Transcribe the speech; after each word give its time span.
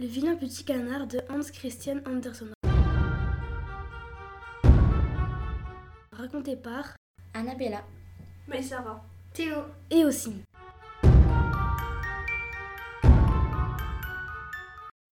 Le 0.00 0.06
vilain 0.06 0.36
petit 0.36 0.62
canard 0.62 1.08
de 1.08 1.18
Hans 1.28 1.50
Christian 1.52 1.96
Andersen. 2.06 2.52
Raconté 6.12 6.54
par 6.54 6.94
Annabella. 7.34 7.82
Va. 8.46 9.04
Théo. 9.34 9.56
et 9.90 10.04
aussi. 10.04 10.36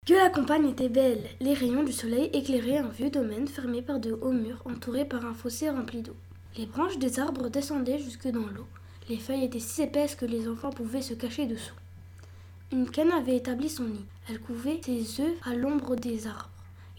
Que 0.07 0.15
la 0.15 0.31
campagne 0.31 0.69
était 0.69 0.89
belle, 0.89 1.25
les 1.39 1.53
rayons 1.53 1.83
du 1.83 1.91
soleil 1.91 2.31
éclairaient 2.33 2.79
un 2.79 2.89
vieux 2.89 3.11
domaine 3.11 3.47
fermé 3.47 3.83
par 3.83 3.99
de 3.99 4.13
hauts 4.13 4.31
murs 4.31 4.63
entouré 4.65 5.05
par 5.05 5.23
un 5.27 5.35
fossé 5.35 5.69
rempli 5.69 6.01
d'eau. 6.01 6.15
Les 6.57 6.65
branches 6.65 6.97
des 6.97 7.19
arbres 7.19 7.49
descendaient 7.49 7.99
jusque 7.99 8.27
dans 8.29 8.47
l'eau. 8.47 8.65
Les 9.09 9.17
feuilles 9.17 9.43
étaient 9.43 9.59
si 9.59 9.83
épaisses 9.83 10.15
que 10.15 10.25
les 10.25 10.47
enfants 10.47 10.71
pouvaient 10.71 11.03
se 11.03 11.13
cacher 11.13 11.45
dessous. 11.45 11.75
Une 12.73 12.89
canne 12.89 13.11
avait 13.11 13.35
établi 13.35 13.69
son 13.69 13.83
nid. 13.83 14.05
Elle 14.29 14.39
couvait 14.39 14.79
ses 14.81 15.19
œufs 15.19 15.37
à 15.43 15.55
l'ombre 15.55 15.97
des 15.97 16.25
arbres. 16.25 16.49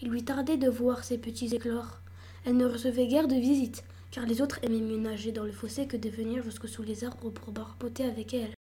Il 0.01 0.09
lui 0.09 0.23
tardait 0.23 0.57
de 0.57 0.69
voir 0.69 1.03
ses 1.03 1.17
petits 1.17 1.55
éclore. 1.55 1.97
Elle 2.45 2.57
ne 2.57 2.67
recevait 2.67 3.07
guère 3.07 3.27
de 3.27 3.33
visites, 3.33 3.83
car 4.11 4.27
les 4.27 4.39
autres 4.43 4.59
aimaient 4.61 4.81
mieux 4.81 4.99
nager 4.99 5.31
dans 5.31 5.45
le 5.45 5.51
fossé 5.51 5.87
que 5.87 5.97
de 5.97 6.09
venir 6.09 6.43
jusque 6.43 6.69
sous 6.69 6.83
les 6.83 7.03
arbres 7.03 7.31
pour 7.31 7.51
barboter 7.51 8.05
avec 8.05 8.35
elle. 8.35 8.53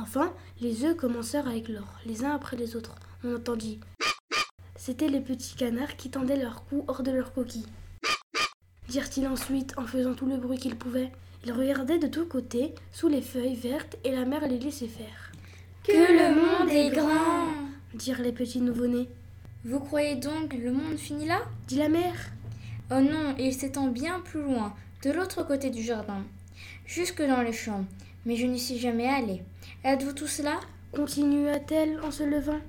Enfin, 0.00 0.34
les 0.60 0.84
œufs 0.84 0.96
commencèrent 0.96 1.46
à 1.46 1.54
éclore, 1.54 2.00
les 2.04 2.24
uns 2.24 2.34
après 2.34 2.56
les 2.56 2.74
autres. 2.74 2.96
On 3.22 3.36
entendit. 3.36 3.78
C'étaient 4.74 5.08
les 5.08 5.20
petits 5.20 5.54
canards 5.54 5.96
qui 5.96 6.10
tendaient 6.10 6.42
leur 6.42 6.64
cou 6.64 6.84
hors 6.88 7.04
de 7.04 7.12
leur 7.12 7.32
coquille. 7.32 7.66
Dirent-ils 8.88 9.28
ensuite 9.28 9.78
en 9.78 9.86
faisant 9.86 10.14
tout 10.14 10.26
le 10.26 10.36
bruit 10.36 10.58
qu'ils 10.58 10.76
pouvaient. 10.76 11.12
Ils 11.44 11.52
regardaient 11.52 12.00
de 12.00 12.08
tous 12.08 12.26
côtés, 12.26 12.74
sous 12.90 13.06
les 13.06 13.22
feuilles 13.22 13.54
vertes, 13.54 13.96
et 14.02 14.10
la 14.10 14.24
mer 14.24 14.48
les 14.48 14.58
laissait 14.58 14.88
faire. 14.88 15.21
Que 15.84 15.90
le 15.90 16.34
monde 16.36 16.70
est 16.70 16.90
grand 16.90 17.48
Dirent 17.94 18.22
les 18.22 18.30
petits 18.30 18.60
nouveau-nés. 18.60 19.08
Vous 19.64 19.80
croyez 19.80 20.14
donc 20.14 20.50
que 20.50 20.56
le 20.56 20.70
monde 20.70 20.96
finit 20.96 21.26
là? 21.26 21.40
Dit 21.66 21.74
la 21.74 21.88
mère. 21.88 22.30
Oh 22.92 23.00
non, 23.00 23.34
il 23.36 23.52
s'étend 23.52 23.88
bien 23.88 24.20
plus 24.20 24.42
loin, 24.42 24.74
de 25.02 25.10
l'autre 25.10 25.44
côté 25.44 25.70
du 25.70 25.82
jardin, 25.82 26.22
jusque 26.86 27.20
dans 27.20 27.42
les 27.42 27.52
champs. 27.52 27.84
Mais 28.24 28.36
je 28.36 28.46
n'y 28.46 28.60
suis 28.60 28.78
jamais 28.78 29.08
allée. 29.08 29.42
Êtes-vous 29.82 30.12
tous 30.12 30.38
là? 30.38 30.60
Continua-t-elle 30.92 31.98
en 32.04 32.12
se 32.12 32.22
levant. 32.22 32.60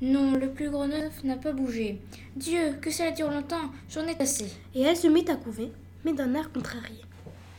Non, 0.00 0.32
le 0.32 0.48
plus 0.50 0.70
gros 0.70 0.84
œuf 0.84 1.24
n'a 1.24 1.36
pas 1.36 1.52
bougé. 1.52 2.00
Dieu, 2.36 2.76
que 2.80 2.92
cela 2.92 3.10
dure 3.10 3.30
longtemps, 3.30 3.72
j'en 3.90 4.06
ai 4.06 4.16
assez. 4.20 4.46
Et 4.76 4.82
elle 4.82 4.96
se 4.96 5.08
mit 5.08 5.28
à 5.28 5.34
couver, 5.34 5.72
mais 6.04 6.12
d'un 6.12 6.34
air 6.34 6.52
contrarié. 6.52 7.00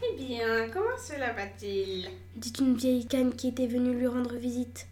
Eh 0.01 0.15
bien, 0.15 0.69
comment 0.71 0.97
cela 0.97 1.33
va-t-il? 1.33 2.09
Dit 2.37 2.53
une 2.61 2.75
vieille 2.75 3.05
canne 3.05 3.33
qui 3.33 3.49
était 3.49 3.67
venue 3.67 3.93
lui 3.93 4.07
rendre 4.07 4.35
visite. 4.35 4.87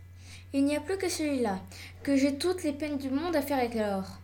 Il 0.54 0.66
n'y 0.66 0.76
a 0.76 0.82
plus 0.82 0.98
que 0.98 1.08
celui-là, 1.08 1.60
que 2.04 2.18
j'ai 2.18 2.38
toutes 2.38 2.64
les 2.64 2.74
peines 2.74 2.98
du 2.98 3.10
monde 3.10 3.38
à 3.38 3.42
faire 3.42 3.64
éclore. 3.64 4.20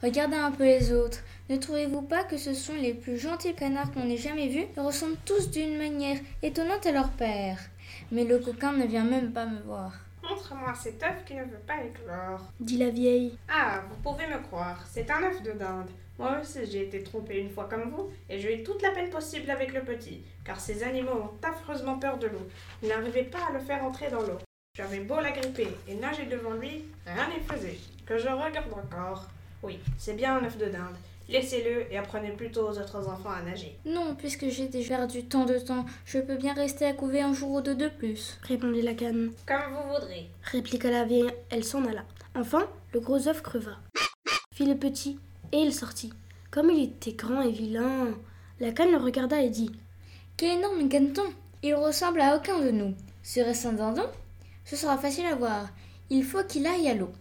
Regardez 0.00 0.36
un 0.36 0.52
peu 0.52 0.64
les 0.64 0.92
autres. 0.92 1.18
Ne 1.50 1.56
trouvez-vous 1.56 2.02
pas 2.02 2.22
que 2.22 2.36
ce 2.36 2.54
sont 2.54 2.74
les 2.74 2.94
plus 2.94 3.18
gentils 3.18 3.54
canards 3.54 3.90
qu'on 3.90 4.08
ait 4.08 4.16
jamais 4.16 4.46
vus? 4.46 4.66
Ils 4.76 4.80
ressemblent 4.80 5.18
tous 5.24 5.50
d'une 5.50 5.76
manière 5.76 6.18
étonnante 6.42 6.86
à 6.86 6.92
leur 6.92 7.10
père. 7.10 7.58
Mais 8.12 8.22
le 8.22 8.38
coquin 8.38 8.72
ne 8.72 8.86
vient 8.86 9.04
même 9.04 9.32
pas 9.32 9.46
me 9.46 9.60
voir. 9.62 9.92
Montre-moi 10.22 10.72
cet 10.80 11.02
œuf 11.02 11.24
qui 11.26 11.34
ne 11.34 11.42
veut 11.42 11.62
pas 11.66 11.82
éclore. 11.84 12.48
Dit 12.60 12.78
la 12.78 12.90
vieille. 12.90 13.36
Ah, 13.48 13.82
vous 13.90 13.96
pouvez 13.96 14.28
me 14.28 14.40
croire, 14.40 14.84
c'est 14.88 15.10
un 15.10 15.24
œuf 15.24 15.42
de 15.42 15.50
dinde. 15.50 15.90
Moi 16.16 16.38
aussi, 16.40 16.60
j'ai 16.70 16.84
été 16.84 17.02
trompée 17.02 17.40
une 17.40 17.50
fois 17.50 17.68
comme 17.68 17.90
vous, 17.90 18.08
et 18.30 18.38
j'ai 18.38 18.60
eu 18.60 18.62
toute 18.62 18.82
la 18.82 18.92
peine 18.92 19.10
possible 19.10 19.50
avec 19.50 19.72
le 19.72 19.82
petit, 19.82 20.22
car 20.44 20.60
ces 20.60 20.84
animaux 20.84 21.10
ont 21.10 21.46
affreusement 21.46 21.98
peur 21.98 22.18
de 22.18 22.28
l'eau. 22.28 22.46
Ils 22.82 22.88
n'arrivaient 22.88 23.24
pas 23.24 23.46
à 23.48 23.52
le 23.52 23.58
faire 23.58 23.84
entrer 23.84 24.10
dans 24.10 24.22
l'eau. 24.22 24.38
J'avais 24.74 25.00
beau 25.00 25.20
l'agripper 25.20 25.68
et 25.86 25.94
nager 25.96 26.24
devant 26.24 26.54
lui, 26.54 26.86
rien 27.06 27.28
n'y 27.28 27.44
faisait. 27.44 27.78
Que 28.06 28.16
je 28.16 28.26
regarde 28.28 28.72
encore. 28.72 29.26
Oui, 29.62 29.78
c'est 29.98 30.14
bien 30.14 30.38
un 30.38 30.44
œuf 30.46 30.56
de 30.56 30.64
dinde. 30.64 30.96
Laissez-le 31.28 31.92
et 31.92 31.98
apprenez 31.98 32.30
plutôt 32.30 32.62
aux 32.70 32.78
autres 32.78 33.06
enfants 33.06 33.32
à 33.32 33.42
nager. 33.42 33.76
Non, 33.84 34.14
puisque 34.14 34.48
j'ai 34.48 34.68
déjà 34.68 34.96
perdu 34.96 35.24
tant 35.26 35.44
de 35.44 35.58
temps, 35.58 35.84
je 36.06 36.20
peux 36.20 36.36
bien 36.36 36.54
rester 36.54 36.86
à 36.86 36.94
couver 36.94 37.20
un 37.20 37.34
jour 37.34 37.50
ou 37.50 37.60
deux 37.60 37.74
de 37.74 37.88
plus. 37.88 38.38
Répondit 38.44 38.80
la 38.80 38.94
canne. 38.94 39.32
Comme 39.46 39.74
vous 39.74 39.92
voudrez. 39.92 40.30
Répliqua 40.44 40.90
la 40.90 41.04
vieille. 41.04 41.30
Elle 41.50 41.64
s'en 41.64 41.84
alla. 41.84 42.06
Enfin, 42.34 42.66
le 42.94 43.00
gros 43.00 43.28
œuf 43.28 43.42
creva. 43.42 43.76
Fit 44.54 44.64
le 44.64 44.76
petit, 44.76 45.18
et 45.52 45.58
il 45.58 45.74
sortit. 45.74 46.14
Comme 46.50 46.70
il 46.70 46.84
était 46.84 47.12
grand 47.12 47.42
et 47.42 47.52
vilain, 47.52 48.14
la 48.58 48.72
canne 48.72 48.92
le 48.92 48.96
regarda 48.96 49.42
et 49.42 49.50
dit 49.50 49.70
Quel 50.38 50.56
énorme 50.56 50.88
caneton 50.88 51.30
Il 51.62 51.74
ressemble 51.74 52.22
à 52.22 52.36
aucun 52.36 52.58
de 52.58 52.70
nous. 52.70 52.94
Serait-ce 53.22 53.68
un 53.68 53.74
dindon? 53.74 54.08
Ce 54.64 54.76
sera 54.76 54.96
facile 54.98 55.26
à 55.26 55.34
voir. 55.34 55.68
Il 56.10 56.24
faut 56.24 56.44
qu'il 56.44 56.66
aille 56.66 56.88
à 56.88 56.94
l'eau. 56.94 57.12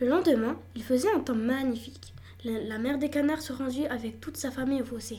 Le 0.00 0.08
lendemain, 0.08 0.56
il 0.74 0.82
faisait 0.82 1.12
un 1.14 1.20
temps 1.20 1.34
magnifique. 1.34 2.14
La, 2.44 2.58
la 2.60 2.78
mère 2.78 2.98
des 2.98 3.10
canards 3.10 3.42
se 3.42 3.52
rendit 3.52 3.86
avec 3.86 4.20
toute 4.20 4.36
sa 4.36 4.50
famille 4.50 4.82
au 4.82 4.84
fossé. 4.84 5.18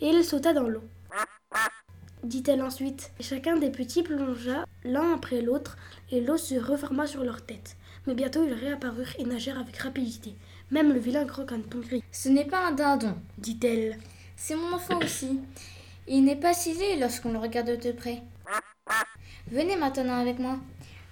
Et 0.00 0.08
il 0.08 0.24
sauta 0.24 0.52
dans 0.52 0.68
l'eau. 0.68 0.82
Dit-elle 2.24 2.62
ensuite. 2.62 3.12
Et 3.20 3.22
chacun 3.22 3.56
des 3.56 3.70
petits 3.70 4.02
plongea 4.02 4.64
l'un 4.84 5.14
après 5.14 5.40
l'autre, 5.40 5.76
et 6.10 6.20
l'eau 6.20 6.36
se 6.36 6.54
referma 6.54 7.06
sur 7.06 7.22
leur 7.22 7.42
tête. 7.42 7.76
Mais 8.06 8.14
bientôt 8.14 8.44
ils 8.44 8.52
réapparurent 8.52 9.14
et 9.18 9.24
nagèrent 9.24 9.58
avec 9.58 9.76
rapidité. 9.78 10.34
Même 10.70 10.92
le 10.92 10.98
vilain 10.98 11.24
gros 11.24 11.44
caneton 11.44 11.80
gris, 11.80 12.02
Ce 12.12 12.28
n'est 12.28 12.46
pas 12.46 12.66
un 12.66 12.72
dindon, 12.72 13.16
dit-elle. 13.38 13.98
c'est 14.36 14.56
mon 14.56 14.72
enfant 14.74 14.98
aussi. 15.02 15.38
Il 16.06 16.24
n'est 16.24 16.36
pas 16.36 16.52
si 16.54 16.74
laid 16.74 16.96
lorsqu'on 16.96 17.32
le 17.32 17.38
regarde 17.38 17.78
de 17.78 17.92
près. 17.92 18.22
Venez 19.54 19.76
maintenant 19.76 20.18
avec 20.18 20.40
moi. 20.40 20.56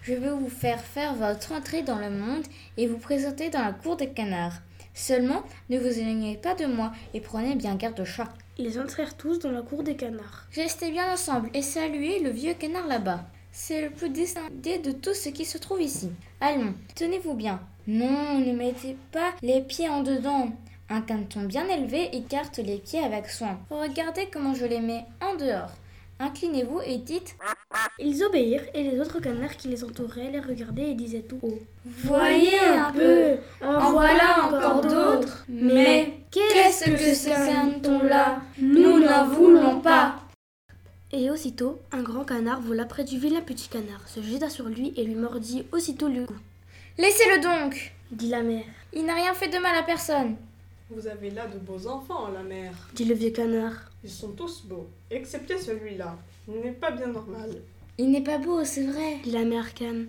Je 0.03 0.15
vais 0.15 0.31
vous 0.31 0.49
faire 0.49 0.81
faire 0.81 1.15
votre 1.15 1.53
entrée 1.53 1.83
dans 1.83 1.99
le 1.99 2.11
monde 2.11 2.43
et 2.77 2.89
vous 2.89 2.99
présenter 2.99 3.51
dans 3.51 3.63
la 3.63 3.71
cour 3.71 3.97
des 3.97 4.09
canards. 4.09 4.57
Seulement, 4.95 5.45
ne 5.71 5.79
vous 5.79 5.97
éloignez 5.97 6.39
pas 6.39 6.57
de 6.57 6.67
moi 6.67 6.91
et 7.15 7.21
prenez 7.21 7.55
bien 7.55 7.77
garde 7.77 8.01
au 8.01 8.05
chat. 8.05 8.27
Ils 8.59 8.81
entrèrent 8.81 9.17
tous 9.17 9.39
dans 9.39 9.53
la 9.53 9.63
cour 9.63 9.85
des 9.85 9.95
canards. 9.95 10.49
Restez 10.57 10.91
bien 10.91 11.13
ensemble 11.13 11.51
et 11.55 11.63
saluez 11.63 12.19
le 12.19 12.31
vieux 12.31 12.55
canard 12.55 12.89
là-bas. 12.89 13.21
C'est 13.53 13.81
le 13.81 13.91
plus 13.91 14.11
distingué 14.11 14.79
de 14.79 14.91
tout 14.91 15.15
ce 15.15 15.29
qui 15.29 15.45
se 15.45 15.59
trouve 15.59 15.81
ici. 15.81 16.11
Allons, 16.41 16.75
tenez-vous 16.97 17.35
bien. 17.35 17.61
Non, 17.87 18.41
ne 18.41 18.57
mettez 18.57 18.97
pas 19.13 19.35
les 19.41 19.61
pieds 19.61 19.89
en 19.89 20.03
dedans. 20.03 20.51
Un 20.89 21.03
caneton 21.03 21.45
bien 21.45 21.69
élevé 21.69 22.17
écarte 22.17 22.59
les 22.59 22.79
pieds 22.79 23.05
avec 23.05 23.29
soin. 23.29 23.61
Regardez 23.71 24.29
comment 24.33 24.55
je 24.55 24.67
les 24.67 24.81
mets 24.81 25.05
en 25.21 25.37
dehors. 25.37 25.71
Inclinez-vous 26.23 26.81
et 26.87 26.99
dites 26.99 27.35
Ils 27.99 28.23
obéirent 28.23 28.63
et 28.75 28.85
les 28.85 29.01
autres 29.01 29.19
canards 29.19 29.57
qui 29.57 29.67
les 29.67 29.83
entouraient 29.83 30.31
les 30.31 30.39
regardaient 30.39 30.93
et 30.93 30.95
disaient 30.95 31.23
tout 31.23 31.41
haut. 31.43 31.59
Voyez 31.85 32.61
un 32.61 32.93
peu, 32.93 33.39
en 33.61 33.91
voilà 33.91 34.45
encore 34.45 34.83
d'autres. 34.83 35.45
Mais 35.49 36.21
qu'est-ce 36.31 36.85
que 36.85 37.13
ce 37.13 37.29
caneton-là 37.29 38.41
Nous 38.61 39.01
n'en 39.01 39.27
voulons 39.27 39.81
pas. 39.81 40.15
Et 41.11 41.29
aussitôt, 41.29 41.81
un 41.91 42.03
grand 42.03 42.25
canard 42.25 42.61
vola 42.61 42.85
près 42.85 43.03
du 43.03 43.19
vilain 43.19 43.41
petit 43.41 43.69
canard, 43.69 44.07
se 44.07 44.23
jeta 44.23 44.49
sur 44.49 44.67
lui 44.67 44.95
et 44.97 45.03
lui 45.03 45.17
mordit 45.17 45.67
aussitôt 45.73 46.07
le 46.07 46.25
cou. 46.25 46.37
Laissez-le 46.99 47.43
donc 47.43 47.93
Dit 48.13 48.29
la 48.29 48.43
mère. 48.43 48.65
Il 48.93 49.07
n'a 49.07 49.15
rien 49.15 49.35
fait 49.35 49.49
de 49.49 49.59
mal 49.59 49.75
à 49.77 49.83
personne. 49.83 50.37
Vous 50.95 51.07
avez 51.07 51.31
là 51.31 51.47
de 51.47 51.59
beaux 51.59 51.87
enfants, 51.87 52.29
la 52.29 52.43
mère. 52.43 52.75
Dit 52.95 53.07
le 53.07 53.15
vieux 53.15 53.31
canard. 53.31 53.91
Ils 54.05 54.11
sont 54.11 54.33
tous 54.33 54.63
beaux, 54.67 54.91
excepté 55.11 55.57
celui-là. 55.57 56.19
Il 56.47 56.61
n'est 56.61 56.73
pas 56.73 56.91
bien 56.91 57.07
normal. 57.07 57.51
Il 57.97 58.11
n'est 58.11 58.23
pas 58.23 58.37
beau, 58.37 58.63
c'est 58.65 58.85
vrai. 58.85 59.17
Dit 59.25 59.31
la 59.31 59.45
mère 59.45 59.73
canne. 59.73 60.09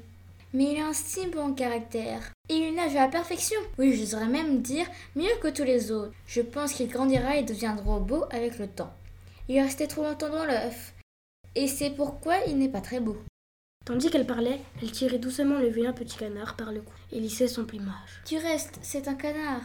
Mais 0.54 0.74
il 0.74 0.82
a 0.82 0.88
un 0.88 0.94
si 0.94 1.26
bon 1.28 1.54
caractère. 1.54 2.32
Et 2.50 2.56
il 2.56 2.76
nage 2.76 2.96
à 2.98 3.06
la 3.06 3.08
perfection. 3.08 3.60
Oui, 3.78 3.96
j'oserais 3.96 4.28
même 4.28 4.62
dire 4.62 4.86
mieux 5.16 5.36
que 5.42 5.48
tous 5.48 5.64
les 5.64 5.92
autres. 5.92 6.12
Je 6.28 6.42
pense 6.42 6.74
qu'il 6.74 6.90
grandira 6.90 7.38
et 7.38 7.44
deviendra 7.44 8.00
beau 8.00 8.26
avec 8.30 8.60
le 8.60 8.68
temps. 8.68 8.94
Il 9.48 9.56
est 9.56 9.64
resté 9.64 9.88
trop 9.88 10.04
longtemps 10.04 10.30
dans 10.30 10.46
l'œuf. 10.46 10.94
Et 11.56 11.68
c'est 11.68 11.92
pourquoi 11.92 12.36
il 12.48 12.58
n'est 12.58 12.70
pas 12.70 12.82
très 12.82 13.00
beau. 13.00 13.18
Tandis 13.86 14.10
qu'elle 14.10 14.28
parlait, 14.28 14.60
elle 14.82 14.92
tirait 14.92 15.20
doucement 15.20 15.60
le 15.60 15.70
vilain 15.70 15.94
petit 15.94 16.18
canard 16.18 16.58
par 16.58 16.74
le 16.74 16.82
cou 16.82 16.94
et 17.12 17.20
lissait 17.20 17.48
son 17.48 17.66
plumage. 17.66 18.22
Du 18.28 18.38
reste, 18.38 18.80
c'est 18.82 19.08
un 19.08 19.16
canard. 19.16 19.62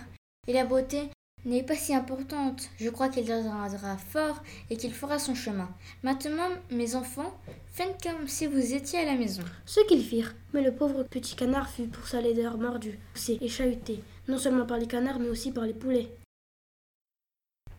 Et 0.49 0.55
la 0.55 0.65
beauté 0.65 1.11
n'est 1.45 1.63
pas 1.63 1.77
si 1.77 1.95
importante. 1.95 2.71
Je 2.79 2.89
crois 2.89 3.11
qu'il 3.11 3.27
deviendra 3.27 3.99
fort 3.99 4.43
et 4.71 4.79
qu'il 4.79 4.95
fera 4.95 5.19
son 5.19 5.35
chemin. 5.35 5.69
Maintenant, 6.03 6.49
mes 6.71 6.97
enfants, 6.97 7.39
faites 7.71 8.03
comme 8.03 8.27
si 8.27 8.47
vous 8.47 8.73
étiez 8.73 9.01
à 9.01 9.05
la 9.05 9.15
maison. 9.15 9.43
Ce 9.67 9.81
qu'ils 9.87 10.03
firent, 10.03 10.35
mais 10.55 10.63
le 10.63 10.75
pauvre 10.75 11.03
petit 11.03 11.37
canard 11.37 11.69
fut 11.69 11.87
pour 11.87 12.07
sa 12.07 12.23
laideur 12.23 12.57
mordu, 12.57 12.99
poussé 13.13 13.37
et 13.43 13.49
chahuté, 13.49 14.03
non 14.27 14.39
seulement 14.39 14.65
par 14.65 14.79
les 14.79 14.87
canards 14.87 15.19
mais 15.19 15.29
aussi 15.29 15.53
par 15.53 15.65
les 15.65 15.75
poulets. 15.75 16.09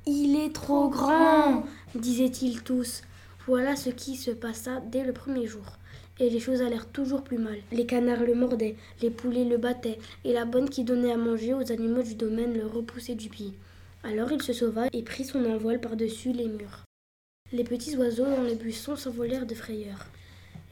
Il 0.05 0.39
est 0.39 0.53
trop 0.53 0.89
grand, 0.89 1.63
disaient-ils 1.95 2.61
tous. 2.61 3.01
Voilà 3.47 3.75
ce 3.75 3.89
qui 3.89 4.15
se 4.15 4.29
passa 4.29 4.79
dès 4.79 5.03
le 5.03 5.11
premier 5.11 5.47
jour. 5.47 5.78
Et 6.19 6.29
les 6.29 6.39
choses 6.39 6.61
allèrent 6.61 6.91
toujours 6.91 7.23
plus 7.23 7.37
mal. 7.37 7.59
Les 7.71 7.85
canards 7.85 8.23
le 8.23 8.35
mordaient, 8.35 8.75
les 9.01 9.09
poulets 9.09 9.45
le 9.45 9.57
battaient, 9.57 9.99
et 10.25 10.33
la 10.33 10.45
bonne 10.45 10.69
qui 10.69 10.83
donnait 10.83 11.13
à 11.13 11.17
manger 11.17 11.53
aux 11.53 11.71
animaux 11.71 12.03
du 12.03 12.15
domaine 12.15 12.53
le 12.53 12.65
repoussait 12.65 13.15
du 13.15 13.29
pied. 13.29 13.53
Alors 14.03 14.31
il 14.31 14.41
se 14.41 14.53
sauva 14.53 14.87
et 14.93 15.03
prit 15.03 15.25
son 15.25 15.43
envol 15.45 15.79
par-dessus 15.79 16.31
les 16.31 16.47
murs. 16.47 16.85
Les 17.51 17.63
petits 17.63 17.97
oiseaux 17.97 18.25
dans 18.25 18.43
les 18.43 18.55
buissons 18.55 18.95
s'envolèrent 18.95 19.45
de 19.45 19.55
frayeur. 19.55 20.05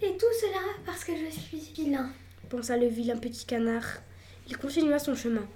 Et 0.02 0.16
tout 0.16 0.34
cela 0.40 0.62
parce 0.86 1.04
que 1.04 1.12
je 1.16 1.32
suis 1.32 1.74
vilain. 1.76 2.10
pensa 2.50 2.78
le 2.78 2.88
vilain 2.88 3.18
petit 3.18 3.46
canard. 3.46 4.02
Il 4.48 4.58
continua 4.58 5.00
son 5.00 5.16
chemin. 5.16 5.48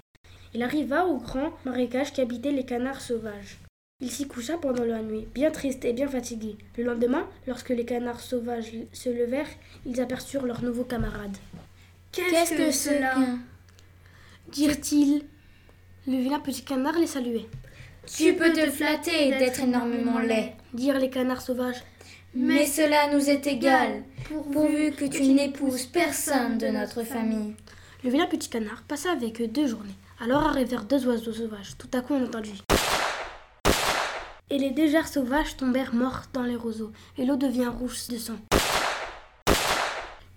Il 0.53 0.63
arriva 0.63 1.05
au 1.05 1.17
grand 1.17 1.53
marécage 1.63 2.11
qui 2.11 2.19
habitait 2.19 2.51
les 2.51 2.65
canards 2.65 2.99
sauvages. 2.99 3.60
Il 4.01 4.09
s'y 4.09 4.27
coucha 4.27 4.57
pendant 4.57 4.83
la 4.83 5.03
nuit, 5.03 5.27
bien 5.33 5.51
triste 5.51 5.85
et 5.85 5.93
bien 5.93 6.07
fatigué. 6.07 6.57
Le 6.75 6.85
lendemain, 6.85 7.27
lorsque 7.45 7.69
les 7.69 7.85
canards 7.85 8.19
sauvages 8.19 8.73
se 8.91 9.09
levèrent, 9.09 9.49
ils 9.85 10.01
aperçurent 10.01 10.45
leurs 10.45 10.63
nouveaux 10.63 10.83
camarades. 10.83 11.37
Qu'est-ce 12.11 12.55
que 12.55 12.71
cela 12.71 13.15
dirent-ils. 14.51 15.23
Le 16.07 16.17
vilain 16.17 16.39
petit 16.39 16.63
canard 16.63 16.97
les 16.97 17.05
saluait. 17.05 17.45
Tu 18.07 18.33
peux 18.33 18.51
te 18.51 18.71
flatter 18.71 19.29
d'être 19.37 19.61
énormément 19.61 20.17
laid, 20.17 20.53
dirent 20.73 20.97
les 20.97 21.11
canards 21.11 21.41
sauvages. 21.41 21.83
Mais 22.33 22.65
cela 22.65 23.13
nous 23.13 23.29
est 23.29 23.45
égal, 23.45 24.03
pourvu 24.51 24.91
que 24.93 25.05
tu 25.05 25.23
n'épouses 25.27 25.85
personne 25.85 26.57
de 26.57 26.67
notre 26.67 27.03
famille. 27.03 27.53
Le 28.03 28.09
vilain 28.09 28.25
petit 28.25 28.49
canard 28.49 28.81
passa 28.87 29.11
avec 29.11 29.41
eux 29.41 29.47
deux 29.47 29.67
journées. 29.67 29.93
Alors 30.19 30.47
arrivèrent 30.47 30.85
deux 30.85 31.05
oiseaux 31.05 31.33
sauvages. 31.33 31.77
Tout 31.77 31.89
à 31.93 32.01
coup, 32.01 32.15
on 32.15 32.25
entendit 32.25 32.63
et 34.51 34.57
les 34.57 34.89
gers 34.89 35.07
sauvages 35.07 35.55
tombèrent 35.55 35.95
morts 35.95 36.23
dans 36.33 36.43
les 36.43 36.57
roseaux, 36.57 36.91
et 37.17 37.25
l'eau 37.25 37.37
devint 37.37 37.69
rouge 37.69 38.09
de 38.09 38.17
sang. 38.17 38.35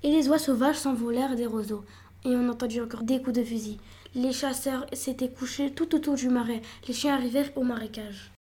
Et 0.05 0.11
les 0.11 0.29
oies 0.29 0.39
sauvages 0.39 0.77
s'envolèrent 0.77 1.35
des 1.35 1.47
roseaux, 1.47 1.85
et 2.25 2.29
on 2.29 2.49
entendit 2.49 2.81
encore 2.81 3.03
des 3.03 3.21
coups 3.21 3.37
de 3.37 3.45
fusil. 3.45 3.79
Les 4.15 4.33
chasseurs 4.33 4.87
s'étaient 4.93 5.33
couchés 5.33 5.73
tout 5.73 5.97
autour 5.97 6.15
du 6.15 6.29
marais, 6.29 6.63
les 6.87 6.95
chiens 6.95 7.15
arrivèrent 7.15 7.51
au 7.57 7.65
marécage. 7.65 8.34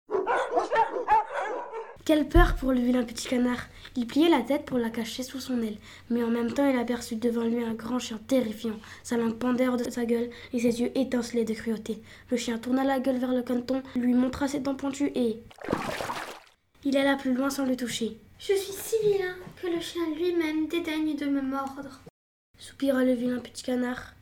Quelle 2.04 2.28
peur 2.28 2.56
pour 2.56 2.72
le 2.72 2.80
vilain 2.80 3.04
petit 3.04 3.28
canard 3.28 3.68
Il 3.94 4.08
pliait 4.08 4.28
la 4.28 4.40
tête 4.40 4.64
pour 4.64 4.78
la 4.78 4.90
cacher 4.90 5.22
sous 5.22 5.38
son 5.38 5.62
aile, 5.62 5.76
mais 6.10 6.24
en 6.24 6.30
même 6.30 6.52
temps 6.52 6.68
il 6.68 6.76
aperçut 6.76 7.14
devant 7.14 7.44
lui 7.44 7.62
un 7.62 7.74
grand 7.74 8.00
chien 8.00 8.18
terrifiant. 8.26 8.74
Sa 9.04 9.16
langue 9.16 9.38
pendait 9.38 9.68
hors 9.68 9.76
de 9.76 9.88
sa 9.88 10.04
gueule 10.04 10.28
et 10.52 10.58
ses 10.58 10.80
yeux 10.80 10.90
étincelaient 10.98 11.44
de 11.44 11.54
cruauté. 11.54 12.02
Le 12.30 12.36
chien 12.36 12.58
tourna 12.58 12.82
la 12.82 12.98
gueule 12.98 13.18
vers 13.18 13.32
le 13.32 13.42
canton, 13.42 13.84
lui 13.94 14.14
montra 14.14 14.48
ses 14.48 14.58
dents 14.58 14.74
pointues 14.74 15.12
et... 15.14 15.38
Il 16.84 16.96
alla 16.96 17.14
plus 17.14 17.34
loin 17.34 17.50
sans 17.50 17.66
le 17.66 17.76
toucher. 17.76 18.18
Je 18.40 18.54
suis 18.54 18.72
si 18.72 18.96
vilain 19.04 19.36
que 19.60 19.68
le 19.68 19.80
chien 19.80 20.02
lui-même 20.16 20.66
dédaigne 20.66 21.14
de 21.14 21.26
me 21.26 21.40
mordre. 21.40 22.00
Soupira 22.58 23.04
le 23.04 23.12
vilain 23.12 23.38
petit 23.38 23.62
canard. 23.62 24.14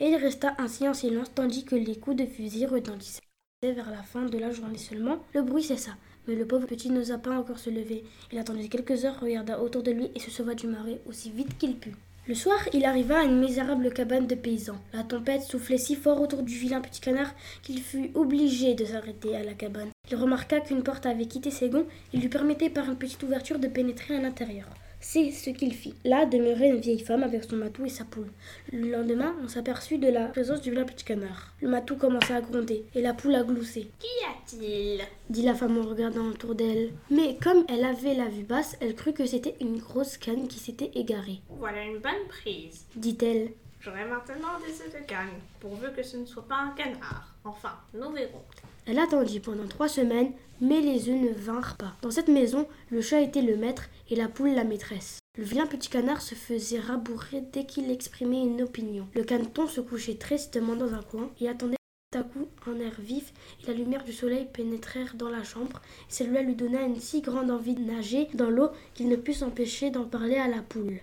Et 0.00 0.08
il 0.08 0.16
resta 0.16 0.56
ainsi 0.58 0.88
en 0.88 0.94
silence 0.94 1.32
tandis 1.32 1.64
que 1.64 1.76
les 1.76 1.96
coups 1.96 2.16
de 2.16 2.26
fusil 2.26 2.66
retentissaient. 2.66 3.20
Vers 3.62 3.90
la 3.90 4.02
fin 4.02 4.24
de 4.24 4.38
la 4.38 4.50
journée 4.50 4.78
seulement, 4.78 5.24
le 5.34 5.42
bruit 5.42 5.62
cessa. 5.62 5.92
Mais 6.28 6.36
le 6.36 6.46
pauvre 6.46 6.66
petit 6.66 6.90
n'osa 6.90 7.18
pas 7.18 7.36
encore 7.36 7.58
se 7.58 7.70
lever. 7.70 8.04
Il 8.30 8.38
attendit 8.38 8.68
quelques 8.68 9.04
heures, 9.04 9.18
regarda 9.20 9.60
autour 9.60 9.82
de 9.82 9.90
lui 9.90 10.10
et 10.14 10.20
se 10.20 10.30
sauva 10.30 10.54
du 10.54 10.68
marais 10.68 11.00
aussi 11.06 11.30
vite 11.30 11.58
qu'il 11.58 11.76
put. 11.76 11.96
Le 12.28 12.34
soir, 12.34 12.58
il 12.74 12.84
arriva 12.84 13.20
à 13.20 13.24
une 13.24 13.40
misérable 13.40 13.90
cabane 13.90 14.26
de 14.26 14.34
paysans. 14.34 14.78
La 14.92 15.02
tempête 15.02 15.40
soufflait 15.40 15.78
si 15.78 15.96
fort 15.96 16.20
autour 16.20 16.42
du 16.42 16.54
vilain 16.54 16.82
petit 16.82 17.00
canard 17.00 17.34
qu'il 17.62 17.80
fut 17.80 18.10
obligé 18.14 18.74
de 18.74 18.84
s'arrêter 18.84 19.34
à 19.34 19.42
la 19.42 19.54
cabane. 19.54 19.88
Il 20.10 20.16
remarqua 20.16 20.60
qu'une 20.60 20.82
porte 20.82 21.06
avait 21.06 21.24
quitté 21.24 21.50
ses 21.50 21.70
gonds 21.70 21.86
et 22.12 22.18
lui 22.18 22.28
permettait 22.28 22.68
par 22.68 22.84
une 22.84 22.98
petite 22.98 23.22
ouverture 23.22 23.58
de 23.58 23.66
pénétrer 23.66 24.14
à 24.14 24.20
l'intérieur. 24.20 24.66
C'est 25.00 25.30
ce 25.30 25.50
qu'il 25.50 25.72
fit. 25.74 25.94
Là 26.04 26.26
demeurait 26.26 26.68
une 26.68 26.80
vieille 26.80 26.98
femme 26.98 27.22
avec 27.22 27.44
son 27.44 27.56
matou 27.56 27.84
et 27.84 27.88
sa 27.88 28.04
poule. 28.04 28.30
Le 28.72 28.90
lendemain, 28.90 29.34
on 29.42 29.48
s'aperçut 29.48 29.98
de 29.98 30.08
la 30.08 30.26
présence 30.26 30.60
du 30.60 30.70
vilain 30.70 30.84
petit 30.84 31.04
canard. 31.04 31.52
Le 31.62 31.68
matou 31.68 31.96
commença 31.96 32.36
à 32.36 32.40
gronder 32.40 32.84
et 32.94 33.00
la 33.00 33.14
poule 33.14 33.34
à 33.36 33.44
glousser. 33.44 33.90
Qu'y 34.00 34.06
a-t-il? 34.28 35.00
dit 35.30 35.42
la 35.42 35.54
femme 35.54 35.78
en 35.78 35.82
regardant 35.88 36.26
autour 36.26 36.54
d'elle. 36.54 36.90
Mais 37.10 37.36
comme 37.42 37.64
elle 37.68 37.84
avait 37.84 38.14
la 38.14 38.28
vue 38.28 38.42
basse, 38.42 38.76
elle 38.80 38.94
crut 38.94 39.16
que 39.16 39.26
c'était 39.26 39.56
une 39.60 39.78
grosse 39.78 40.16
canne 40.16 40.48
qui 40.48 40.58
s'était 40.58 40.90
égarée. 40.94 41.40
Voilà 41.48 41.84
une 41.84 41.98
bonne 41.98 42.26
prise, 42.28 42.84
dit-elle. 42.96 43.50
J'aurai 43.80 44.04
maintenant 44.04 44.58
des 44.66 44.72
œufs 44.82 45.00
de 45.00 45.06
canne, 45.06 45.28
pourvu 45.60 45.86
que 45.96 46.02
ce 46.02 46.16
ne 46.16 46.26
soit 46.26 46.46
pas 46.48 46.56
un 46.56 46.70
canard. 46.70 47.34
Enfin, 47.44 47.78
nous 47.94 48.10
verrons. 48.10 48.42
Elle 48.88 48.98
attendit 48.98 49.38
pendant 49.38 49.68
trois 49.68 49.88
semaines, 49.88 50.32
mais 50.62 50.80
les 50.80 51.10
œufs 51.10 51.20
ne 51.20 51.28
vinrent 51.28 51.76
pas. 51.76 51.94
Dans 52.00 52.10
cette 52.10 52.28
maison, 52.28 52.66
le 52.90 53.02
chat 53.02 53.20
était 53.20 53.42
le 53.42 53.58
maître 53.58 53.90
et 54.08 54.16
la 54.16 54.28
poule 54.28 54.54
la 54.54 54.64
maîtresse. 54.64 55.18
Le 55.36 55.44
vilain 55.44 55.66
petit 55.66 55.90
canard 55.90 56.22
se 56.22 56.34
faisait 56.34 56.80
rabourer 56.80 57.42
dès 57.52 57.66
qu'il 57.66 57.90
exprimait 57.90 58.40
une 58.40 58.62
opinion. 58.62 59.06
Le 59.14 59.24
caneton 59.24 59.66
se 59.66 59.82
couchait 59.82 60.14
tristement 60.14 60.74
dans 60.74 60.94
un 60.94 61.02
coin 61.02 61.30
et 61.38 61.50
attendait 61.50 61.76
tout 62.10 62.18
à 62.18 62.22
coup 62.22 62.48
un 62.66 62.80
air 62.80 62.98
vif 62.98 63.34
et 63.62 63.66
la 63.66 63.74
lumière 63.74 64.04
du 64.04 64.14
soleil 64.14 64.48
pénétrèrent 64.50 65.16
dans 65.16 65.28
la 65.28 65.44
chambre 65.44 65.82
et 66.08 66.12
celui-là 66.12 66.40
lui 66.40 66.54
donna 66.54 66.80
une 66.80 66.98
si 66.98 67.20
grande 67.20 67.50
envie 67.50 67.74
de 67.74 67.84
nager 67.84 68.28
dans 68.32 68.48
l'eau 68.48 68.70
qu'il 68.94 69.10
ne 69.10 69.16
put 69.16 69.34
s'empêcher 69.34 69.90
d'en 69.90 70.06
parler 70.06 70.36
à 70.36 70.48
la 70.48 70.62
poule. 70.62 71.00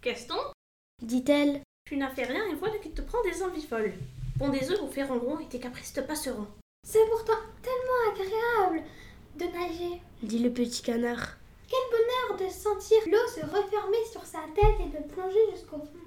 Gaston? 0.00 0.36
Dit-elle. 1.02 1.60
Tu 1.86 1.96
n'as 1.96 2.10
fait 2.10 2.24
rien 2.24 2.46
et 2.46 2.54
voilà 2.54 2.78
qu'il 2.78 2.92
te 2.92 3.02
prend 3.02 3.18
des 3.24 3.42
envies 3.42 3.66
folles. 3.66 3.94
Pond 4.38 4.50
des 4.50 4.70
œufs 4.70 4.80
au 4.80 4.86
feront 4.86 5.40
et 5.40 5.48
tes 5.48 5.58
caprices 5.58 5.92
te 5.92 6.00
passeront. 6.00 6.46
C'est 6.88 7.04
pourtant 7.10 7.32
tellement 7.62 8.12
agréable 8.12 8.86
de 9.34 9.44
nager, 9.46 10.00
dit 10.22 10.38
le 10.38 10.52
petit 10.52 10.82
canard. 10.82 11.36
Quel 11.68 11.80
bonheur 11.90 12.38
de 12.38 12.54
sentir 12.54 12.98
l'eau 13.06 13.28
se 13.28 13.40
refermer 13.40 14.04
sur 14.08 14.24
sa 14.24 14.38
tête 14.54 14.76
et 14.78 14.96
de 14.96 15.12
plonger 15.12 15.50
jusqu'au 15.50 15.78
fond. 15.78 16.06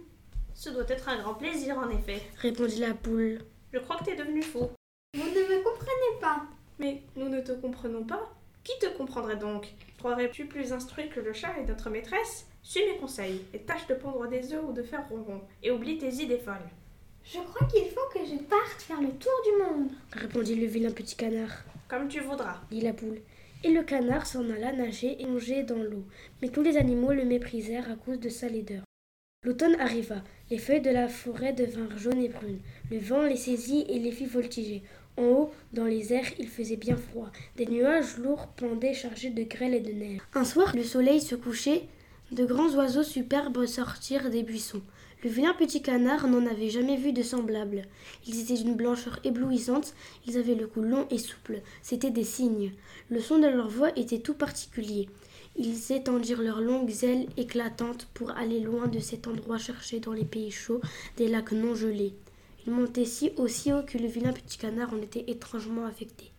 Ce 0.53 0.69
doit 0.69 0.87
être 0.87 1.09
un 1.09 1.21
grand 1.21 1.33
plaisir 1.33 1.77
en 1.77 1.89
effet, 1.89 2.21
répondit 2.37 2.79
la 2.79 2.93
poule. 2.93 3.39
Je 3.73 3.79
crois 3.79 3.97
que 3.97 4.05
tu 4.05 4.11
es 4.11 4.15
devenu 4.15 4.41
fou. 4.41 4.69
Vous 5.15 5.21
ne 5.21 5.57
me 5.57 5.63
comprenez 5.65 6.19
pas. 6.21 6.43
Mais 6.79 7.03
nous 7.17 7.27
ne 7.27 7.41
te 7.41 7.51
comprenons 7.51 8.05
pas. 8.05 8.31
Qui 8.63 8.79
te 8.79 8.97
comprendrait 8.97 9.35
donc? 9.35 9.67
Croirais-tu 9.97 10.45
plus 10.45 10.71
instruit 10.71 11.09
que 11.09 11.19
le 11.19 11.33
chat 11.33 11.57
et 11.59 11.65
notre 11.65 11.89
maîtresse? 11.89 12.47
Suis 12.63 12.85
mes 12.85 12.97
conseils 12.99 13.43
et 13.53 13.59
tâche 13.63 13.87
de 13.87 13.95
pondre 13.95 14.29
des 14.29 14.53
œufs 14.53 14.63
ou 14.65 14.71
de 14.71 14.83
faire 14.83 15.09
ronron 15.09 15.41
et 15.61 15.71
oublie 15.71 15.97
tes 15.97 16.23
idées 16.23 16.39
folles. 16.39 16.69
Je 17.31 17.37
crois 17.37 17.67
qu'il 17.67 17.85
faut 17.85 18.09
que 18.11 18.25
je 18.25 18.41
parte 18.43 18.81
faire 18.81 18.99
le 18.99 19.11
tour 19.11 19.31
du 19.45 19.63
monde, 19.63 19.91
répondit 20.13 20.55
le 20.55 20.65
vilain 20.65 20.89
petit 20.89 21.15
canard. 21.15 21.63
Comme 21.87 22.07
tu 22.07 22.21
voudras, 22.21 22.59
dit 22.71 22.81
la 22.81 22.91
poule. 22.91 23.21
Et 23.63 23.69
le 23.69 23.83
canard 23.83 24.25
s'en 24.25 24.49
alla 24.49 24.71
nager 24.71 25.21
et 25.21 25.27
manger 25.27 25.61
dans 25.61 25.77
l'eau. 25.77 26.05
Mais 26.41 26.49
tous 26.49 26.63
les 26.63 26.77
animaux 26.77 27.13
le 27.13 27.25
méprisèrent 27.25 27.91
à 27.91 27.93
cause 27.93 28.19
de 28.19 28.29
sa 28.29 28.49
laideur. 28.49 28.81
L'automne 29.45 29.79
arriva. 29.79 30.23
Les 30.49 30.57
feuilles 30.57 30.81
de 30.81 30.89
la 30.89 31.07
forêt 31.07 31.53
devinrent 31.53 31.99
jaunes 31.99 32.23
et 32.23 32.29
brunes. 32.29 32.61
Le 32.89 32.97
vent 32.97 33.21
les 33.21 33.37
saisit 33.37 33.85
et 33.87 33.99
les 33.99 34.11
fit 34.11 34.25
voltiger. 34.25 34.81
En 35.15 35.23
haut, 35.23 35.51
dans 35.71 35.85
les 35.85 36.11
airs, 36.11 36.33
il 36.39 36.47
faisait 36.47 36.77
bien 36.77 36.97
froid. 36.97 37.29
Des 37.57 37.67
nuages 37.67 38.17
lourds 38.17 38.47
pendaient 38.57 38.95
chargés 38.95 39.29
de 39.29 39.43
grêle 39.43 39.75
et 39.75 39.81
de 39.81 39.91
neige. 39.91 40.21
Un 40.33 40.45
soir, 40.45 40.75
le 40.75 40.83
soleil 40.83 41.21
se 41.21 41.35
couchait. 41.35 41.83
De 42.31 42.45
grands 42.45 42.69
oiseaux 42.75 43.03
superbes 43.03 43.65
sortirent 43.65 44.29
des 44.29 44.43
buissons. 44.43 44.83
Le 45.23 45.31
vilain 45.31 45.55
petit 45.55 45.81
canard 45.81 46.27
n'en 46.27 46.45
avait 46.45 46.69
jamais 46.69 46.95
vu 46.95 47.11
de 47.11 47.23
semblable. 47.23 47.81
Ils 48.27 48.39
étaient 48.39 48.61
d'une 48.61 48.75
blancheur 48.75 49.19
éblouissante, 49.23 49.95
ils 50.27 50.37
avaient 50.37 50.53
le 50.53 50.67
cou 50.67 50.81
long 50.81 51.07
et 51.09 51.17
souple, 51.17 51.61
c'étaient 51.81 52.11
des 52.11 52.23
cygnes. 52.23 52.71
Le 53.09 53.19
son 53.19 53.39
de 53.39 53.47
leur 53.47 53.67
voix 53.67 53.89
était 53.97 54.19
tout 54.19 54.35
particulier. 54.35 55.09
Ils 55.57 55.91
étendirent 55.91 56.43
leurs 56.43 56.61
longues 56.61 57.03
ailes 57.03 57.27
éclatantes 57.35 58.07
pour 58.13 58.29
aller 58.31 58.59
loin 58.59 58.87
de 58.87 58.99
cet 58.99 59.27
endroit 59.27 59.57
cherché 59.57 59.99
dans 59.99 60.13
les 60.13 60.23
pays 60.23 60.51
chauds 60.51 60.81
des 61.17 61.27
lacs 61.27 61.51
non 61.51 61.73
gelés. 61.73 62.13
Ils 62.67 62.73
montaient 62.73 63.05
si 63.05 63.31
haut, 63.37 63.47
si 63.47 63.73
haut 63.73 63.81
que 63.81 63.97
le 63.97 64.07
vilain 64.07 64.33
petit 64.33 64.59
canard 64.59 64.93
en 64.93 65.01
était 65.01 65.25
étrangement 65.31 65.85
affecté. 65.85 66.31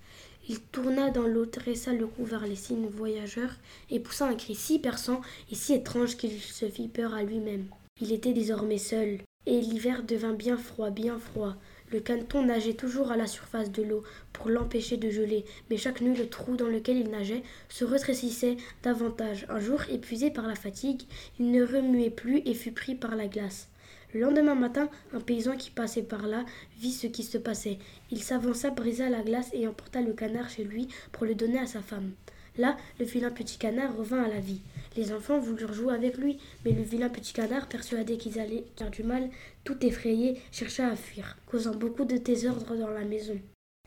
Il 0.52 0.58
tourna 0.58 1.10
dans 1.10 1.28
l'eau, 1.28 1.46
dressa 1.46 1.92
le 1.92 2.08
cou 2.08 2.24
vers 2.24 2.44
les 2.44 2.56
cygnes 2.56 2.88
voyageurs 2.88 3.54
et 3.88 4.00
poussa 4.00 4.26
un 4.26 4.34
cri 4.34 4.56
si 4.56 4.80
perçant 4.80 5.20
et 5.48 5.54
si 5.54 5.74
étrange 5.74 6.16
qu'il 6.16 6.40
se 6.40 6.68
fit 6.68 6.88
peur 6.88 7.14
à 7.14 7.22
lui-même. 7.22 7.66
Il 8.00 8.10
était 8.10 8.32
désormais 8.32 8.76
seul, 8.76 9.18
et 9.46 9.60
l'hiver 9.60 10.02
devint 10.02 10.32
bien 10.32 10.56
froid, 10.56 10.90
bien 10.90 11.20
froid. 11.20 11.54
Le 11.92 12.00
caneton 12.00 12.42
nageait 12.42 12.74
toujours 12.74 13.12
à 13.12 13.16
la 13.16 13.28
surface 13.28 13.70
de 13.70 13.84
l'eau 13.84 14.02
pour 14.32 14.48
l'empêcher 14.48 14.96
de 14.96 15.08
geler, 15.08 15.44
mais 15.70 15.76
chaque 15.76 16.00
nuit 16.00 16.16
le 16.16 16.28
trou 16.28 16.56
dans 16.56 16.66
lequel 16.66 16.96
il 16.96 17.10
nageait 17.10 17.44
se 17.68 17.84
rétrécissait 17.84 18.56
davantage. 18.82 19.46
Un 19.50 19.60
jour, 19.60 19.82
épuisé 19.88 20.32
par 20.32 20.48
la 20.48 20.56
fatigue, 20.56 21.02
il 21.38 21.52
ne 21.52 21.64
remuait 21.64 22.10
plus 22.10 22.42
et 22.44 22.54
fut 22.54 22.72
pris 22.72 22.96
par 22.96 23.14
la 23.14 23.28
glace. 23.28 23.68
Le 24.12 24.20
lendemain 24.20 24.54
matin, 24.54 24.88
un 25.12 25.20
paysan 25.20 25.56
qui 25.56 25.70
passait 25.70 26.02
par 26.02 26.26
là 26.26 26.44
vit 26.78 26.92
ce 26.92 27.06
qui 27.06 27.22
se 27.22 27.38
passait. 27.38 27.78
Il 28.10 28.22
s'avança, 28.22 28.70
brisa 28.70 29.08
la 29.08 29.22
glace 29.22 29.50
et 29.52 29.68
emporta 29.68 30.00
le 30.00 30.12
canard 30.12 30.50
chez 30.50 30.64
lui 30.64 30.88
pour 31.12 31.26
le 31.26 31.34
donner 31.34 31.58
à 31.58 31.66
sa 31.66 31.80
femme. 31.80 32.12
Là, 32.58 32.76
le 32.98 33.04
vilain 33.04 33.30
petit 33.30 33.58
canard 33.58 33.96
revint 33.96 34.22
à 34.22 34.28
la 34.28 34.40
vie. 34.40 34.60
Les 34.96 35.12
enfants 35.12 35.38
voulurent 35.38 35.72
jouer 35.72 35.94
avec 35.94 36.18
lui, 36.18 36.38
mais 36.64 36.72
le 36.72 36.82
vilain 36.82 37.08
petit 37.08 37.32
canard, 37.32 37.68
persuadé 37.68 38.16
qu'ils 38.16 38.40
allaient 38.40 38.64
faire 38.76 38.90
du 38.90 39.04
mal, 39.04 39.30
tout 39.64 39.76
effrayé, 39.86 40.40
chercha 40.50 40.88
à 40.88 40.96
fuir, 40.96 41.38
causant 41.46 41.74
beaucoup 41.74 42.04
de 42.04 42.16
désordre 42.16 42.76
dans 42.76 42.90
la 42.90 43.04
maison. 43.04 43.38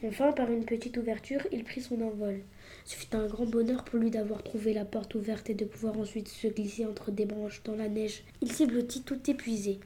Enfin, 0.06 0.32
par 0.32 0.52
une 0.52 0.66
petite 0.66 0.98
ouverture, 0.98 1.46
il 1.52 1.64
prit 1.64 1.82
son 1.82 2.02
envol. 2.02 2.42
Ce 2.86 2.96
fut 2.96 3.16
un 3.16 3.28
grand 3.28 3.46
bonheur 3.46 3.84
pour 3.84 4.00
lui 4.00 4.10
d'avoir 4.10 4.44
trouvé 4.44 4.74
la 4.74 4.86
porte 4.86 5.16
ouverte 5.16 5.50
et 5.50 5.54
de 5.54 5.66
pouvoir 5.66 5.98
ensuite 5.98 6.28
se 6.28 6.48
glisser 6.48 6.86
entre 6.86 7.12
des 7.12 7.26
branches 7.26 7.62
dans 7.64 7.76
la 7.76 7.88
neige. 7.88 8.24
Il 8.42 8.52
s'y 8.52 8.66
blottit 8.66 9.04
tout 9.04 9.20
épuisé. 9.30 9.80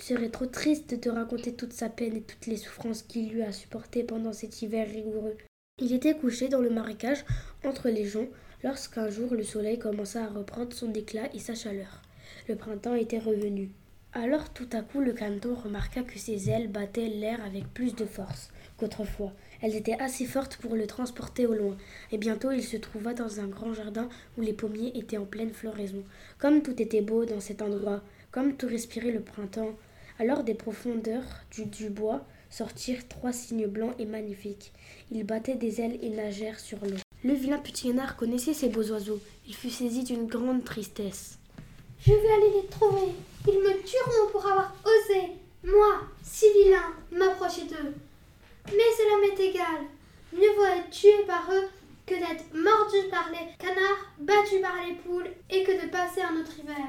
Serait 0.00 0.30
trop 0.30 0.46
triste 0.46 0.90
de 0.90 0.96
te 0.96 1.10
raconter 1.10 1.52
toute 1.52 1.74
sa 1.74 1.90
peine 1.90 2.16
et 2.16 2.22
toutes 2.22 2.46
les 2.46 2.56
souffrances 2.56 3.02
qu'il 3.02 3.36
eut 3.36 3.42
à 3.42 3.52
supporter 3.52 4.02
pendant 4.02 4.32
cet 4.32 4.62
hiver 4.62 4.88
rigoureux. 4.88 5.36
Il 5.78 5.92
était 5.92 6.16
couché 6.16 6.48
dans 6.48 6.60
le 6.60 6.70
marécage 6.70 7.24
entre 7.64 7.90
les 7.90 8.06
joncs 8.06 8.30
lorsqu'un 8.64 9.10
jour 9.10 9.34
le 9.34 9.44
soleil 9.44 9.78
commença 9.78 10.24
à 10.24 10.28
reprendre 10.28 10.72
son 10.72 10.92
éclat 10.94 11.28
et 11.34 11.38
sa 11.38 11.54
chaleur. 11.54 12.00
Le 12.48 12.56
printemps 12.56 12.94
était 12.94 13.18
revenu. 13.18 13.70
Alors 14.12 14.50
tout 14.50 14.68
à 14.72 14.80
coup 14.80 15.00
le 15.00 15.12
caneton 15.12 15.54
remarqua 15.54 16.02
que 16.02 16.18
ses 16.18 16.48
ailes 16.48 16.68
battaient 16.68 17.06
l'air 17.06 17.44
avec 17.44 17.72
plus 17.72 17.94
de 17.94 18.06
force 18.06 18.50
qu'autrefois. 18.78 19.32
Elles 19.60 19.76
étaient 19.76 20.00
assez 20.00 20.24
fortes 20.24 20.56
pour 20.56 20.74
le 20.74 20.86
transporter 20.86 21.46
au 21.46 21.54
loin, 21.54 21.76
et 22.10 22.18
bientôt 22.18 22.50
il 22.50 22.64
se 22.64 22.78
trouva 22.78 23.12
dans 23.12 23.38
un 23.38 23.46
grand 23.46 23.74
jardin 23.74 24.08
où 24.38 24.40
les 24.40 24.54
pommiers 24.54 24.98
étaient 24.98 25.18
en 25.18 25.26
pleine 25.26 25.52
floraison. 25.52 26.02
Comme 26.38 26.62
tout 26.62 26.80
était 26.80 27.02
beau 27.02 27.26
dans 27.26 27.40
cet 27.40 27.60
endroit, 27.60 28.02
comme 28.30 28.56
tout 28.56 28.66
respirait 28.66 29.12
le 29.12 29.20
printemps. 29.20 29.76
Alors 30.20 30.44
des 30.44 30.52
profondeurs 30.52 31.24
du, 31.50 31.64
du 31.64 31.88
bois 31.88 32.20
sortirent 32.50 33.08
trois 33.08 33.32
cygnes 33.32 33.66
blancs 33.66 33.94
et 33.98 34.04
magnifiques. 34.04 34.70
Ils 35.10 35.24
battaient 35.24 35.54
des 35.54 35.80
ailes 35.80 35.98
et 36.02 36.10
nagèrent 36.10 36.60
sur 36.60 36.76
l'eau. 36.84 36.98
Le 37.24 37.32
vilain 37.32 37.56
petit 37.56 37.88
canard 37.88 38.18
connaissait 38.18 38.52
ces 38.52 38.68
beaux 38.68 38.84
oiseaux. 38.90 39.18
Il 39.48 39.54
fut 39.54 39.70
saisi 39.70 40.04
d'une 40.04 40.26
grande 40.26 40.62
tristesse. 40.62 41.38
Je 42.04 42.12
vais 42.12 42.32
aller 42.32 42.60
les 42.60 42.68
trouver. 42.68 43.12
Ils 43.48 43.60
me 43.60 43.82
tueront 43.82 44.30
pour 44.30 44.46
avoir 44.46 44.74
osé, 44.84 45.22
moi, 45.64 46.02
si 46.22 46.44
vilain, 46.52 46.92
m'approcher 47.10 47.62
d'eux. 47.62 47.94
Mais 48.66 48.90
cela 48.98 49.20
m'est 49.22 49.42
égal. 49.42 49.86
Mieux 50.34 50.54
vaut 50.54 50.66
être 50.66 50.90
tué 50.90 51.24
par 51.26 51.50
eux 51.50 51.64
que 52.04 52.14
d'être 52.14 52.44
mordu 52.52 53.08
par 53.10 53.30
les 53.30 53.56
canards, 53.56 54.12
battu 54.18 54.60
par 54.60 54.86
les 54.86 54.96
poules 54.96 55.30
et 55.48 55.62
que 55.64 55.82
de 55.82 55.90
passer 55.90 56.20
un 56.20 56.38
autre 56.38 56.58
hiver? 56.62 56.88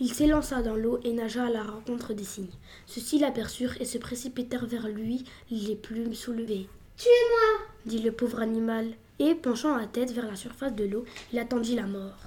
Il 0.00 0.12
s'élança 0.12 0.62
dans 0.62 0.76
l'eau 0.76 1.00
et 1.02 1.12
nagea 1.12 1.46
à 1.46 1.50
la 1.50 1.64
rencontre 1.64 2.14
des 2.14 2.24
cygnes. 2.24 2.46
Ceux-ci 2.86 3.18
l'aperçurent 3.18 3.80
et 3.80 3.84
se 3.84 3.98
précipitèrent 3.98 4.66
vers 4.66 4.88
lui, 4.88 5.24
les 5.50 5.74
plumes 5.74 6.14
soulevées. 6.14 6.68
Tuez-moi 6.96 7.66
dit 7.86 7.98
le 7.98 8.12
pauvre 8.12 8.40
animal, 8.40 8.86
et, 9.18 9.34
penchant 9.34 9.76
la 9.76 9.86
tête 9.86 10.12
vers 10.12 10.26
la 10.26 10.36
surface 10.36 10.74
de 10.74 10.84
l'eau, 10.84 11.04
il 11.32 11.38
attendit 11.40 11.74
la 11.74 11.86
mort. 11.86 12.18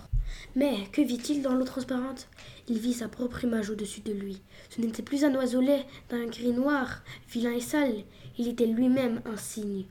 Mais 0.56 0.76
que 0.92 1.02
vit-il 1.02 1.42
dans 1.42 1.54
l'eau 1.54 1.64
transparente? 1.64 2.28
Il 2.68 2.78
vit 2.78 2.94
sa 2.94 3.08
propre 3.08 3.44
image 3.46 3.70
au-dessus 3.70 4.02
de 4.02 4.12
lui. 4.12 4.42
Ce 4.70 4.82
n'était 4.82 5.04
plus 5.04 5.24
un 5.24 5.34
oiseau 5.36 5.62
laid, 5.62 5.86
d'un 6.10 6.26
gris 6.26 6.52
noir, 6.52 7.04
vilain 7.30 7.54
et 7.54 7.62
sale. 7.62 8.04
Il 8.38 8.50
était 8.50 8.66
lui-même 8.66 9.22
un 9.26 9.38
cygne. 9.38 9.86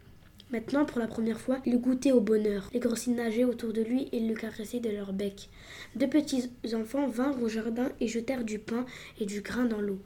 Maintenant, 0.52 0.85
pour 0.85 0.99
la 0.99 1.07
première 1.07 1.40
fois, 1.40 1.59
il 1.64 1.80
goûtait 1.80 2.11
au 2.11 2.21
bonheur. 2.21 2.69
Les 2.73 2.80
gros 2.80 2.97
cygnes 2.97 3.14
nageaient 3.14 3.45
autour 3.45 3.73
de 3.73 3.83
lui 3.83 4.09
et 4.11 4.19
le 4.19 4.35
caressaient 4.35 4.80
de 4.80 4.90
leur 4.90 5.12
bec. 5.12 5.49
Deux 5.95 6.09
petits 6.09 6.50
enfants 6.75 7.07
vinrent 7.07 7.40
au 7.40 7.49
jardin 7.49 7.88
et 8.00 8.09
jetèrent 8.09 8.42
du 8.42 8.59
pain 8.59 8.85
et 9.21 9.26
du 9.26 9.42
grain 9.42 9.64
dans 9.64 9.80
l'eau. 9.80 10.00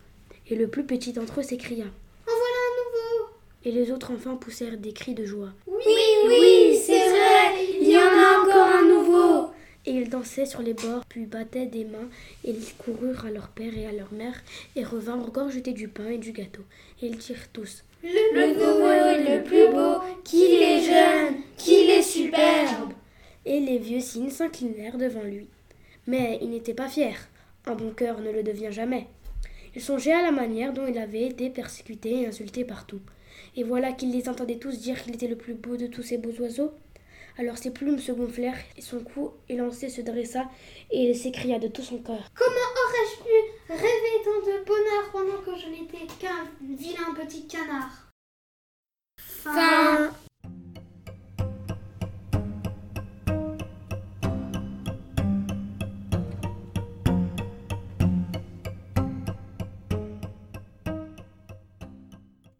Et 0.48 0.54
le 0.54 0.68
plus 0.68 0.84
petit 0.84 1.14
d'entre 1.14 1.40
eux 1.40 1.42
s'écria. 1.42 1.84
En 1.84 1.88
voilà 2.26 2.58
un 2.66 2.74
nouveau 2.76 3.30
Et 3.64 3.72
les 3.72 3.90
autres 3.90 4.12
enfants 4.12 4.36
poussèrent 4.36 4.76
des 4.76 4.92
cris 4.92 5.14
de 5.14 5.24
joie. 5.24 5.54
Oui, 5.66 5.82
oui, 6.26 6.74
c'est 6.74 6.74
Et 9.86 9.92
ils 9.92 10.08
dansaient 10.08 10.46
sur 10.46 10.62
les 10.62 10.72
bords, 10.72 11.04
puis 11.08 11.26
battaient 11.26 11.66
des 11.66 11.84
mains, 11.84 12.08
et 12.44 12.50
ils 12.50 12.74
coururent 12.74 13.26
à 13.26 13.30
leur 13.30 13.48
père 13.48 13.76
et 13.76 13.86
à 13.86 13.92
leur 13.92 14.12
mère, 14.12 14.42
et 14.76 14.84
revinrent 14.84 15.26
encore 15.26 15.50
jeter 15.50 15.72
du 15.72 15.88
pain 15.88 16.08
et 16.08 16.18
du 16.18 16.32
gâteau. 16.32 16.62
Et 17.02 17.06
ils 17.06 17.18
dirent 17.18 17.48
tous 17.52 17.84
Le 18.02 18.54
nouveau 18.54 18.88
est 18.88 19.38
le 19.38 19.44
plus 19.44 19.68
beau, 19.68 20.00
qu'il 20.24 20.62
est 20.62 20.80
jeune, 20.80 21.34
qu'il 21.56 21.90
est 21.90 22.02
superbe. 22.02 22.92
Et 23.44 23.60
les 23.60 23.78
vieux 23.78 24.00
cygnes 24.00 24.30
s'inclinèrent 24.30 24.96
devant 24.96 25.22
lui. 25.22 25.48
Mais 26.06 26.38
il 26.40 26.50
n'était 26.50 26.74
pas 26.74 26.88
fier. 26.88 27.28
Un 27.66 27.74
bon 27.74 27.90
cœur 27.90 28.20
ne 28.20 28.30
le 28.30 28.42
devient 28.42 28.72
jamais. 28.72 29.06
Il 29.74 29.82
songeait 29.82 30.12
à 30.12 30.22
la 30.22 30.32
manière 30.32 30.72
dont 30.72 30.86
il 30.86 30.98
avait 30.98 31.26
été 31.26 31.50
persécuté 31.50 32.20
et 32.20 32.26
insulté 32.26 32.64
partout. 32.64 33.00
Et 33.56 33.64
voilà 33.64 33.92
qu'il 33.92 34.12
les 34.12 34.28
entendait 34.28 34.58
tous 34.58 34.78
dire 34.78 35.02
qu'il 35.02 35.14
était 35.14 35.26
le 35.26 35.36
plus 35.36 35.54
beau 35.54 35.76
de 35.76 35.86
tous 35.86 36.02
ces 36.02 36.18
beaux 36.18 36.34
oiseaux. 36.40 36.72
Alors 37.36 37.58
ses 37.58 37.72
plumes 37.72 37.98
se 37.98 38.12
gonflèrent 38.12 38.58
et 38.76 38.80
son 38.80 39.00
cou 39.00 39.32
élancé 39.48 39.88
se 39.88 40.00
dressa, 40.00 40.48
et 40.90 41.10
il 41.10 41.16
s'écria 41.16 41.58
de 41.58 41.68
tout 41.68 41.82
son 41.82 41.98
cœur. 41.98 42.28
Comment 42.34 42.70
aurais-je 42.84 43.22
pu 43.24 43.72
rêver 43.72 44.24
tant 44.24 44.40
de 44.46 44.64
bonheur 44.64 45.10
pendant 45.10 45.42
que 45.42 45.60
je 45.60 45.68
n'étais 45.68 46.06
qu'un 46.20 46.48
vilain 46.62 47.12
petit 47.14 47.46
canard? 47.48 48.12
Fin. 49.18 50.12